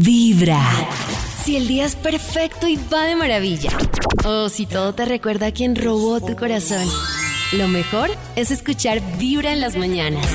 Vibra. 0.00 0.60
Si 1.44 1.56
el 1.56 1.68
día 1.68 1.84
es 1.84 1.94
perfecto 1.94 2.66
y 2.66 2.76
va 2.92 3.04
de 3.04 3.14
maravilla. 3.14 3.70
O 4.24 4.48
si 4.48 4.66
todo 4.66 4.92
te 4.92 5.04
recuerda 5.04 5.46
a 5.46 5.52
quien 5.52 5.76
robó 5.76 6.20
tu 6.20 6.34
corazón. 6.34 6.88
Lo 7.52 7.68
mejor 7.68 8.10
es 8.34 8.50
escuchar 8.50 9.00
Vibra 9.18 9.52
en 9.52 9.60
las 9.60 9.76
mañanas. 9.76 10.26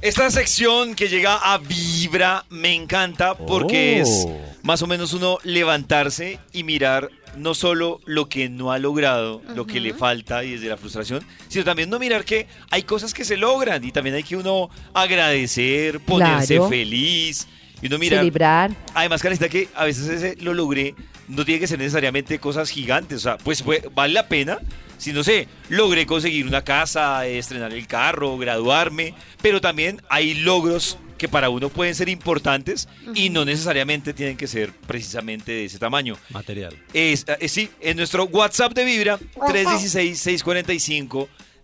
Esta 0.00 0.30
sección 0.30 0.94
que 0.94 1.08
llega 1.08 1.34
a 1.38 1.58
Vibra 1.58 2.44
me 2.50 2.72
encanta 2.72 3.34
porque 3.36 3.98
es 4.00 4.26
Oh. 4.26 4.38
más 4.62 4.80
o 4.82 4.86
menos 4.86 5.12
uno 5.12 5.38
levantarse 5.42 6.38
y 6.52 6.62
mirar 6.62 7.10
no 7.36 7.54
solo 7.54 8.00
lo 8.04 8.28
que 8.28 8.48
no 8.48 8.70
ha 8.70 8.78
logrado, 8.78 9.42
lo 9.56 9.66
que 9.66 9.80
le 9.80 9.92
falta 9.92 10.44
y 10.44 10.52
desde 10.52 10.68
la 10.68 10.76
frustración, 10.76 11.24
sino 11.48 11.64
también 11.64 11.90
no 11.90 11.98
mirar 11.98 12.24
que 12.24 12.46
hay 12.70 12.84
cosas 12.84 13.12
que 13.12 13.24
se 13.24 13.36
logran 13.36 13.82
y 13.84 13.90
también 13.90 14.14
hay 14.14 14.22
que 14.22 14.36
uno 14.36 14.70
agradecer, 14.94 15.98
ponerse 16.00 16.54
Claro. 16.54 16.68
feliz 16.68 17.48
y 17.82 17.86
uno 17.86 17.98
mirar. 17.98 18.20
Celebrar. 18.20 18.70
Además, 18.94 19.22
Karencita, 19.22 19.48
que 19.48 19.68
a 19.74 19.84
veces 19.84 20.08
ese 20.08 20.36
lo 20.42 20.54
logré, 20.54 20.94
no 21.28 21.44
tiene 21.44 21.60
que 21.60 21.66
ser 21.66 21.78
necesariamente 21.78 22.38
cosas 22.38 22.70
gigantes. 22.70 23.18
O 23.18 23.20
sea, 23.20 23.38
pues 23.38 23.62
fue- 23.62 23.82
vale 23.94 24.14
la 24.14 24.26
pena 24.28 24.58
si, 24.96 25.12
no 25.12 25.22
sé, 25.22 25.46
logré 25.68 26.06
conseguir 26.06 26.46
una 26.46 26.62
casa, 26.64 27.24
estrenar 27.26 27.72
el 27.72 27.86
carro, 27.86 28.36
graduarme. 28.36 29.14
Pero 29.40 29.60
también 29.60 30.02
hay 30.08 30.34
logros 30.34 30.98
que 31.18 31.28
para 31.28 31.50
uno 31.50 31.68
pueden 31.68 31.94
ser 31.96 32.08
importantes 32.08 32.88
y 33.14 33.30
no 33.30 33.44
necesariamente 33.44 34.12
tienen 34.12 34.36
que 34.36 34.46
ser 34.46 34.72
precisamente 34.72 35.50
de 35.52 35.64
ese 35.64 35.78
tamaño. 35.78 36.16
Material. 36.30 36.76
Es, 36.94 37.24
eh, 37.40 37.48
sí, 37.48 37.70
en 37.80 37.96
nuestro 37.96 38.24
WhatsApp 38.24 38.72
de 38.72 38.84
Vibra, 38.84 39.18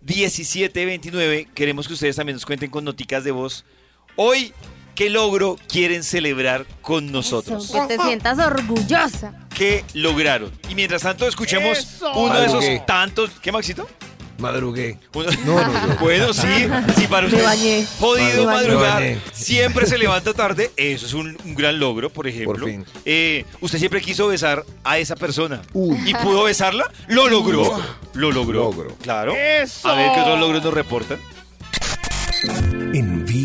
316-645-1729, 0.05 1.47
queremos 1.53 1.87
que 1.87 1.93
ustedes 1.93 2.15
también 2.15 2.35
nos 2.35 2.45
cuenten 2.45 2.69
con 2.69 2.83
noticas 2.83 3.23
de 3.23 3.31
voz. 3.31 3.65
Hoy, 4.15 4.53
¿qué 4.95 5.09
logro 5.09 5.57
quieren 5.67 6.03
celebrar 6.03 6.65
con 6.81 7.11
nosotros? 7.11 7.71
Que 7.71 7.95
te 7.97 8.01
sientas 8.03 8.39
orgullosa. 8.39 9.33
¿Qué 9.53 9.83
lograron? 9.93 10.51
Y 10.69 10.75
mientras 10.75 11.01
tanto, 11.03 11.27
escuchemos 11.27 11.77
Eso. 11.77 12.11
uno 12.13 12.39
de 12.39 12.45
esos 12.47 12.85
tantos... 12.85 13.29
¿Qué, 13.41 13.51
Maxito? 13.51 13.87
Madrugué. 14.37 14.97
Uno- 15.13 15.29
No, 15.45 15.65
no, 15.65 15.87
yo. 15.93 15.97
bueno, 16.01 16.33
sí, 16.33 16.47
sí, 16.97 17.07
para 17.07 17.27
Me 17.27 17.33
usted. 17.33 17.45
bañé. 17.45 17.85
Jodido 17.99 18.41
Me 18.41 18.45
bañé. 18.45 18.67
madrugar. 18.67 18.99
Me 19.01 19.09
bañé. 19.15 19.21
Siempre 19.31 19.85
se 19.85 19.97
levanta 19.97 20.33
tarde. 20.33 20.71
Eso 20.75 21.05
es 21.05 21.13
un, 21.13 21.37
un 21.45 21.55
gran 21.55 21.79
logro, 21.79 22.09
por 22.09 22.27
ejemplo. 22.27 22.53
Por 22.53 22.65
fin. 22.69 22.85
Eh, 23.05 23.45
usted 23.61 23.79
siempre 23.79 24.01
quiso 24.01 24.27
besar 24.27 24.65
a 24.83 24.97
esa 24.97 25.15
persona. 25.15 25.61
¿Y 26.05 26.13
pudo 26.15 26.43
besarla? 26.43 26.91
Lo 27.07 27.29
logró. 27.29 27.81
Lo 28.13 28.31
logró. 28.33 28.59
Logro. 28.65 28.95
Claro. 29.01 29.31
A 29.31 29.35
ver 29.95 30.11
qué 30.13 30.19
otros 30.19 30.37
logros 30.39 30.61
nos 30.61 30.73
reportan. 30.73 31.17
En 32.93 33.14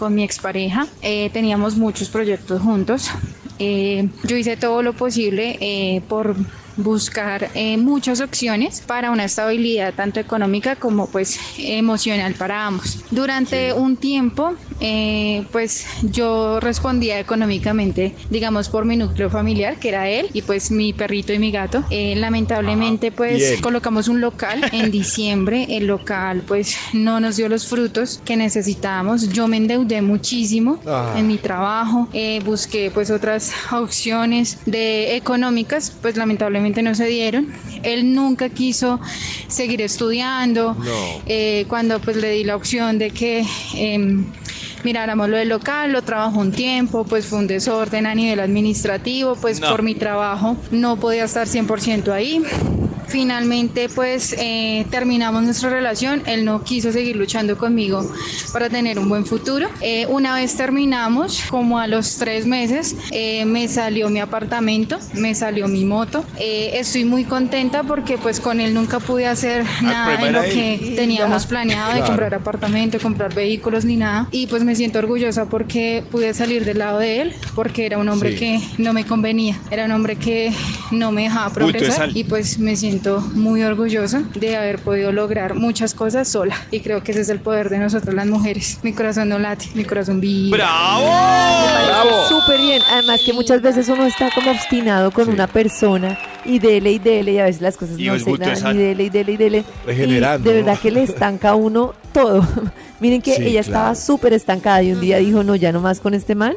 con 0.00 0.14
mi 0.14 0.24
expareja. 0.24 0.88
Eh, 1.02 1.28
teníamos 1.30 1.76
muchos 1.76 2.08
proyectos 2.08 2.62
juntos. 2.62 3.10
Eh, 3.58 4.08
yo 4.22 4.36
hice 4.38 4.56
todo 4.56 4.82
lo 4.82 4.94
posible 4.94 5.58
eh, 5.60 6.00
por 6.08 6.34
buscar 6.76 7.50
eh, 7.54 7.76
muchas 7.76 8.20
opciones 8.20 8.80
para 8.80 9.10
una 9.10 9.24
estabilidad 9.24 9.94
tanto 9.94 10.20
económica 10.20 10.76
como 10.76 11.06
pues 11.08 11.38
emocional 11.58 12.34
para 12.34 12.66
ambos. 12.66 12.98
Durante 13.10 13.72
un 13.72 13.96
tiempo 13.96 14.52
eh, 14.80 15.44
pues 15.52 15.86
yo 16.02 16.60
respondía 16.60 17.18
económicamente 17.18 18.14
digamos 18.30 18.68
por 18.68 18.84
mi 18.84 18.96
núcleo 18.96 19.30
familiar 19.30 19.78
que 19.78 19.88
era 19.88 20.08
él 20.08 20.28
y 20.32 20.42
pues 20.42 20.70
mi 20.70 20.92
perrito 20.92 21.32
y 21.32 21.38
mi 21.38 21.50
gato. 21.50 21.84
Eh, 21.90 22.14
lamentablemente 22.16 23.10
pues 23.12 23.36
Bien. 23.38 23.60
colocamos 23.60 24.08
un 24.08 24.20
local 24.20 24.62
en 24.72 24.90
diciembre. 25.00 25.66
El 25.70 25.86
local 25.86 26.42
pues 26.46 26.76
no 26.92 27.20
nos 27.20 27.36
dio 27.36 27.48
los 27.48 27.66
frutos 27.66 28.20
que 28.24 28.36
necesitábamos. 28.36 29.28
Yo 29.30 29.48
me 29.48 29.56
endeudé 29.56 30.02
muchísimo 30.02 30.80
Ah. 30.86 31.14
en 31.16 31.26
mi 31.26 31.36
trabajo. 31.38 32.08
Eh, 32.12 32.40
busqué 32.44 32.90
pues 32.92 33.10
otras 33.10 33.52
opciones 33.72 34.58
de 34.66 35.16
económicas, 35.16 35.90
pues 36.02 36.16
lamentablemente 36.16 36.59
no 36.60 36.94
se 36.94 37.06
dieron. 37.06 37.48
Él 37.82 38.14
nunca 38.14 38.48
quiso 38.48 39.00
seguir 39.48 39.80
estudiando. 39.82 40.74
No. 40.74 41.22
Eh, 41.26 41.64
cuando 41.68 41.98
pues 42.00 42.16
le 42.16 42.30
di 42.30 42.44
la 42.44 42.56
opción 42.56 42.98
de 42.98 43.10
que 43.10 43.44
em, 43.74 44.24
miráramos 44.84 45.28
lo 45.28 45.36
del 45.36 45.48
local, 45.48 45.92
lo 45.92 46.02
trabajó 46.02 46.38
un 46.40 46.52
tiempo, 46.52 47.04
pues 47.04 47.26
fue 47.26 47.38
un 47.38 47.46
desorden 47.46 48.06
a 48.06 48.14
nivel 48.14 48.40
administrativo, 48.40 49.34
pues 49.36 49.60
No. 49.60 49.70
por 49.70 49.82
mi 49.82 49.94
trabajo 49.94 50.56
no 50.70 50.96
podía 50.96 51.24
estar 51.24 51.46
100% 51.46 52.12
ahí. 52.12 52.42
Finalmente 53.10 53.88
pues 53.88 54.34
eh, 54.38 54.86
terminamos 54.90 55.42
nuestra 55.42 55.68
relación, 55.70 56.22
él 56.26 56.44
no 56.44 56.62
quiso 56.62 56.92
seguir 56.92 57.16
luchando 57.16 57.58
conmigo 57.58 58.08
para 58.52 58.68
tener 58.70 58.98
un 58.98 59.08
buen 59.08 59.26
futuro. 59.26 59.68
Eh, 59.80 60.06
una 60.08 60.34
vez 60.34 60.56
terminamos, 60.56 61.42
como 61.50 61.78
a 61.80 61.86
los 61.86 62.16
tres 62.18 62.46
meses, 62.46 62.94
eh, 63.10 63.44
me 63.46 63.66
salió 63.66 64.08
mi 64.10 64.20
apartamento, 64.20 64.98
me 65.14 65.34
salió 65.34 65.66
mi 65.66 65.84
moto. 65.84 66.24
Eh, 66.38 66.70
estoy 66.74 67.04
muy 67.04 67.24
contenta 67.24 67.82
porque 67.82 68.16
pues 68.16 68.38
con 68.38 68.60
él 68.60 68.74
nunca 68.74 69.00
pude 69.00 69.26
hacer 69.26 69.64
nada 69.82 70.16
de 70.24 70.30
lo 70.30 70.42
que 70.42 70.94
teníamos 70.96 71.46
planeado 71.46 71.94
de 71.94 72.02
comprar 72.02 72.32
apartamento, 72.34 72.98
comprar 73.00 73.34
vehículos 73.34 73.84
ni 73.84 73.96
nada. 73.96 74.28
Y 74.30 74.46
pues 74.46 74.62
me 74.62 74.76
siento 74.76 75.00
orgullosa 75.00 75.46
porque 75.48 76.04
pude 76.10 76.32
salir 76.32 76.64
del 76.64 76.78
lado 76.78 76.98
de 77.00 77.22
él, 77.22 77.34
porque 77.54 77.86
era 77.86 77.98
un 77.98 78.08
hombre 78.08 78.30
Sí. 78.32 78.36
que 78.38 78.60
no 78.78 78.92
me 78.92 79.04
convenía, 79.04 79.58
era 79.70 79.86
un 79.86 79.90
hombre 79.92 80.14
que 80.14 80.52
no 80.92 81.10
me 81.10 81.22
dejaba 81.22 81.52
progresar 81.52 82.10
y 82.14 82.22
pues 82.24 82.58
me 82.60 82.76
siento 82.76 82.99
muy 83.34 83.62
orgullosa 83.62 84.22
de 84.34 84.56
haber 84.56 84.78
podido 84.78 85.10
lograr 85.12 85.54
muchas 85.54 85.94
cosas 85.94 86.28
sola. 86.28 86.54
Y 86.70 86.80
creo 86.80 87.02
que 87.02 87.12
ese 87.12 87.22
es 87.22 87.28
el 87.30 87.40
poder 87.40 87.70
de 87.70 87.78
nosotras 87.78 88.14
las 88.14 88.26
mujeres. 88.26 88.78
Mi 88.82 88.92
corazón 88.92 89.28
no 89.30 89.38
late, 89.38 89.66
mi 89.74 89.84
corazón 89.84 90.20
vibra. 90.20 90.58
¡Bravo! 90.64 91.06
¡Bravo! 91.86 92.28
Súper 92.28 92.60
bien. 92.60 92.82
Además 92.92 93.20
que 93.24 93.32
muchas 93.32 93.62
veces 93.62 93.88
uno 93.88 94.04
está 94.06 94.30
como 94.34 94.50
obstinado 94.50 95.10
con 95.10 95.24
Sí. 95.26 95.30
una 95.32 95.46
persona 95.46 96.18
y 96.44 96.58
dele 96.58 96.92
y 96.92 96.98
dele 96.98 97.32
y 97.32 97.38
a 97.38 97.44
veces 97.44 97.60
las 97.62 97.76
cosas 97.76 97.98
Y 97.98 98.06
no 98.06 98.18
se 98.18 98.36
dan 98.36 98.74
y 98.76 98.78
dele 98.78 99.04
y 99.04 99.10
dele 99.10 99.32
y 99.32 99.36
dele. 99.36 99.64
Regenerando, 99.86 100.48
Y 100.50 100.52
de 100.54 100.62
verdad 100.62 100.78
que 100.78 100.90
le 100.90 101.02
estanca 101.02 101.50
a 101.50 101.54
uno 101.54 101.94
todo. 102.12 102.46
Miren 103.00 103.22
que 103.22 103.34
Sí, 103.36 103.42
ella 103.44 103.60
estaba 103.60 103.90
claro. 103.92 104.00
súper 104.00 104.32
estancada 104.34 104.82
y 104.82 104.92
un 104.92 105.00
día 105.00 105.16
dijo, 105.18 105.42
no, 105.42 105.54
ya 105.56 105.72
no 105.72 105.80
más 105.80 106.00
con 106.00 106.12
este 106.14 106.34
man. 106.34 106.54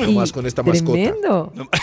No 0.00 0.08
Y 0.08 0.14
más 0.14 0.30
con 0.32 0.44
esta 0.46 0.62
mascota. 0.62 0.92
Tremendo. 0.92 1.52
No 1.54 1.68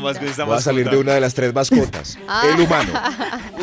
más 0.00 0.18
con 0.18 0.28
esta 0.28 0.44
Va 0.44 0.56
a 0.56 0.60
salir 0.60 0.88
de 0.88 0.96
una 0.96 1.14
de 1.14 1.20
las 1.20 1.34
tres 1.34 1.52
mascotas. 1.54 2.18
Ah. 2.28 2.42
El 2.54 2.60
humano. 2.60 2.92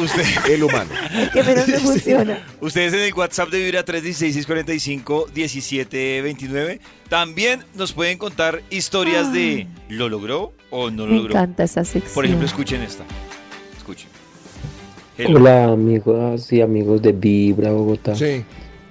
Usted, 0.03 0.23
El 0.49 0.63
humano. 0.63 0.89
Que 1.33 1.43
menos 1.43 1.67
me 1.67 1.77
funciona. 1.79 2.43
ustedes 2.61 2.93
en 2.93 2.99
el 3.01 3.13
WhatsApp 3.13 3.49
de 3.49 3.63
Vibra 3.63 3.83
316-645-1729 3.85 6.79
también 7.09 7.63
nos 7.75 7.93
pueden 7.93 8.17
contar 8.17 8.61
historias 8.69 9.31
de 9.33 9.67
¿lo 9.89 10.09
logró 10.09 10.53
o 10.69 10.89
no 10.89 11.05
lo 11.05 11.11
Me 11.11 11.17
logró? 11.17 11.31
encanta 11.31 11.63
esa 11.63 11.83
sección. 11.85 12.13
Por 12.13 12.25
ejemplo, 12.25 12.45
escuchen 12.47 12.81
esta. 12.81 13.03
Escuchen. 13.77 14.07
Hello. 15.17 15.37
Hola 15.39 15.65
amigos 15.65 16.51
y 16.51 16.61
amigos 16.61 17.01
de 17.03 17.11
Vibra 17.11 17.71
Bogotá. 17.71 18.15
Sí. 18.15 18.43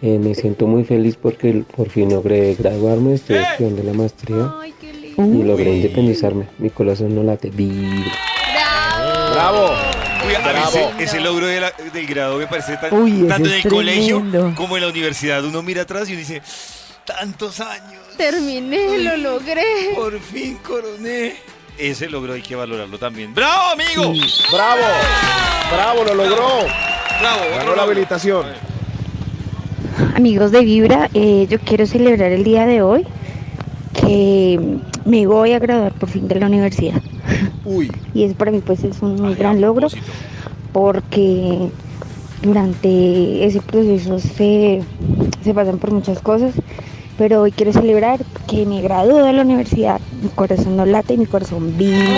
Eh, 0.02 0.18
me 0.18 0.34
siento 0.34 0.66
muy 0.66 0.84
feliz 0.84 1.16
porque 1.20 1.64
por 1.76 1.88
fin 1.88 2.10
logré 2.10 2.54
graduarme, 2.54 3.14
estoy 3.14 3.36
estudiando 3.36 3.82
la 3.84 3.92
maestría 3.92 4.52
Ay, 4.60 4.74
qué 4.80 4.92
lindo. 4.92 5.01
Y 5.26 5.42
logré 5.42 5.74
independizar,me 5.74 6.46
Mi 6.58 6.70
corazón 6.70 7.14
no 7.14 7.22
late, 7.22 7.50
Vibra. 7.50 8.12
Bravo. 8.52 9.32
¡Bravo! 9.32 9.70
Uy, 10.26 10.34
a 10.34 10.38
mí 10.38 10.44
Bravo. 10.52 10.92
ese, 10.98 11.04
ese 11.04 11.20
logro 11.20 11.46
de 11.46 11.60
la- 11.60 11.72
del 11.92 12.06
grado 12.06 12.38
me 12.38 12.46
parece 12.46 12.76
tan, 12.76 12.92
Uy, 12.94 13.26
tanto 13.28 13.48
en 13.48 13.54
es 13.56 13.64
el 13.64 13.70
colegio 13.70 14.16
tremendo. 14.18 14.52
como 14.56 14.76
en 14.76 14.82
la 14.84 14.88
universidad. 14.88 15.44
Uno 15.44 15.62
mira 15.62 15.82
atrás 15.82 16.08
y 16.08 16.12
uno 16.12 16.20
dice, 16.20 16.42
tantos 17.04 17.58
años, 17.60 18.00
Terminé, 18.16 18.98
lo 18.98 19.16
logré. 19.16 19.62
por 19.96 20.18
fin 20.20 20.58
coroné. 20.62 21.34
Ese 21.78 22.08
logro 22.08 22.34
hay 22.34 22.42
que 22.42 22.54
valorarlo 22.54 22.98
también. 22.98 23.34
¡Bravo, 23.34 23.70
amigo! 23.72 24.12
¡Bravo! 24.52 24.82
¡Bravo! 25.72 26.04
¡Lo 26.04 26.14
logró! 26.14 26.48
¡Bravo! 27.20 27.40
otro 27.40 27.50
Ganó 27.50 27.58
la 27.62 27.66
logro. 27.76 27.82
habilitación. 27.82 28.46
Amigos 30.14 30.50
de 30.52 30.60
Vibra, 30.62 31.08
eh, 31.14 31.46
yo 31.48 31.58
quiero 31.58 31.86
celebrar 31.86 32.30
el 32.32 32.44
día 32.44 32.66
de 32.66 32.82
hoy 32.82 33.06
que 33.92 34.78
me 35.04 35.26
voy 35.26 35.52
a 35.52 35.58
graduar 35.58 35.92
por 35.92 36.08
fin 36.08 36.28
de 36.28 36.36
la 36.36 36.46
universidad. 36.46 37.00
Uy. 37.64 37.90
Y 38.14 38.24
eso 38.24 38.34
para 38.34 38.50
mí 38.50 38.60
pues 38.60 38.84
es 38.84 39.00
un 39.02 39.24
Ay, 39.24 39.34
gran 39.34 39.60
logro 39.60 39.88
propósito. 39.88 40.12
porque 40.72 41.68
durante 42.42 43.44
ese 43.46 43.60
proceso 43.60 44.18
se, 44.18 44.82
se 45.42 45.54
pasan 45.54 45.78
por 45.78 45.92
muchas 45.92 46.20
cosas 46.20 46.52
pero 47.18 47.42
hoy 47.42 47.52
quiero 47.52 47.72
celebrar 47.72 48.20
que 48.48 48.66
me 48.66 48.80
gradúo 48.80 49.22
de 49.22 49.32
la 49.32 49.42
universidad. 49.42 50.00
Mi 50.22 50.28
corazón 50.30 50.76
no 50.76 50.84
late 50.86 51.14
y 51.14 51.18
mi 51.18 51.26
corazón 51.26 51.76
vibra. 51.76 52.08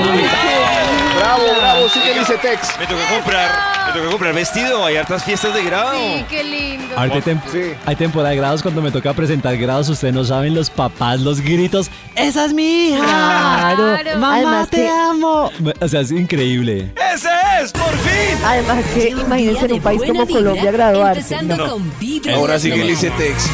Bravo, 1.19 1.43
bravo, 1.61 1.89
sigue 1.89 2.13
el 2.13 2.23
ICETEX. 2.23 2.79
Me 2.79 2.87
toca 2.87 3.03
comprar, 3.15 3.51
me 3.87 3.93
toca 3.93 4.11
comprar 4.11 4.35
vestido, 4.35 4.85
hay 4.85 4.97
hartas 4.97 5.25
fiestas 5.25 5.55
de 5.55 5.65
grado. 5.65 5.93
Sí, 5.95 6.25
qué 6.29 6.43
lindo. 6.45 6.95
Ahorita 6.97 7.17
hay, 7.17 7.23
tem- 7.23 7.41
Sí. 7.51 7.75
hay 7.87 7.97
temporada 7.97 8.31
de 8.31 8.37
grados 8.37 8.63
cuando 8.63 8.81
me 8.83 8.91
toca 8.91 9.13
presentar 9.13 9.57
grados, 9.57 9.89
ustedes 9.89 10.15
no 10.15 10.25
saben 10.25 10.55
los 10.55 10.71
papás, 10.71 11.21
los 11.21 11.41
gritos. 11.41 11.91
¡Esa 12.15 12.45
es 12.47 12.53
mi 12.55 12.89
hija! 12.91 13.05
Claro. 13.05 13.97
Claro. 14.03 14.19
¡Mamá, 14.21 14.37
Además 14.37 14.69
te 14.71 14.77
que- 14.83 14.89
amo! 14.89 15.51
O 15.81 15.89
sea, 15.89 16.01
es 16.01 16.11
increíble. 16.11 16.93
¡Ese 17.15 17.29
es, 17.63 17.73
por 17.73 17.91
fin! 17.99 18.39
Además 18.45 18.85
que 18.95 19.09
imagínense 19.11 19.65
en 19.67 19.73
un 19.75 19.81
país 19.81 20.03
como 20.07 20.27
vibra, 20.27 20.41
Colombia 20.41 20.71
graduarse. 20.73 21.21
Empezando 21.35 21.57
No. 21.57 21.73
con 21.73 21.93
Vibra 21.99 22.33
en 22.33 22.39
Ahora 22.39 22.53
las 22.55 22.63
sigue 22.63 22.75
el 22.75 22.81
mañanas. 22.81 23.03
ICETEX. 23.05 23.47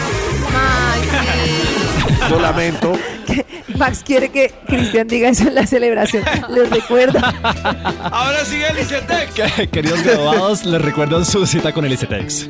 Ay, 0.57 1.01
sí. 1.47 1.60
Lo 2.31 2.39
lamento. 2.39 2.93
Max 3.77 4.03
quiere 4.05 4.29
que 4.29 4.53
Cristian 4.69 5.09
diga 5.09 5.31
eso 5.31 5.49
en 5.49 5.55
la 5.57 5.67
celebración. 5.67 6.23
Les 6.49 6.71
recuerda. 6.71 7.35
Ahora 8.13 8.45
sigue 8.45 8.69
el 8.69 8.79
ICETEX. 8.79 9.69
Queridos 9.71 10.03
graduados, 10.05 10.65
les 10.65 10.81
recuerdo 10.81 11.25
su 11.25 11.45
cita 11.45 11.73
con 11.73 11.85
el 11.85 11.93
ICETEX. 11.93 12.49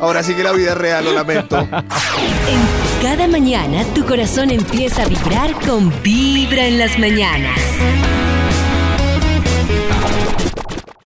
Ahora 0.00 0.22
sigue 0.22 0.42
la 0.42 0.52
vida 0.52 0.74
real, 0.74 1.06
lo 1.06 1.12
lamento. 1.12 1.58
En 1.58 3.02
cada 3.02 3.26
mañana 3.26 3.82
tu 3.94 4.04
corazón 4.04 4.50
empieza 4.50 5.04
a 5.04 5.06
vibrar 5.06 5.52
con 5.66 5.90
Vibra 6.02 6.66
en 6.66 6.78
las 6.78 6.98
mañanas. 6.98 7.58